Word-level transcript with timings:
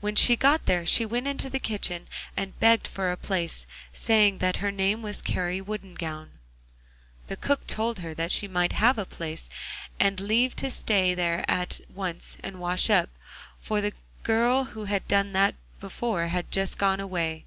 When 0.00 0.14
she 0.14 0.34
got 0.34 0.64
there 0.64 0.86
she 0.86 1.04
went 1.04 1.26
into 1.28 1.50
the 1.50 1.58
kitchen 1.58 2.08
and 2.34 2.58
begged 2.58 2.86
for 2.88 3.12
a 3.12 3.18
place, 3.18 3.66
saying 3.92 4.38
that 4.38 4.56
her 4.64 4.70
name 4.72 5.02
was 5.02 5.20
Kari 5.20 5.60
Woodengown. 5.60 6.30
The 7.26 7.36
cook 7.36 7.66
told 7.66 7.98
her 7.98 8.14
that 8.14 8.32
she 8.32 8.48
might 8.48 8.72
have 8.72 8.96
a 8.96 9.04
place 9.04 9.50
and 10.00 10.20
leave 10.20 10.56
to 10.56 10.70
stay 10.70 11.12
there 11.14 11.44
at 11.50 11.82
once 11.94 12.38
and 12.42 12.58
wash 12.60 12.88
up, 12.88 13.10
for 13.60 13.82
the 13.82 13.92
girl 14.22 14.64
who 14.64 14.86
had 14.86 15.06
done 15.06 15.34
that 15.34 15.54
before 15.80 16.28
had 16.28 16.50
just 16.50 16.78
gone 16.78 16.98
away. 16.98 17.44